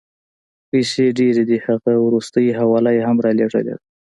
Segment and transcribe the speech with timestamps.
[0.69, 3.75] پیسې ډېرې دي، هغه وروستۍ حواله یې هم رالېږلې ده.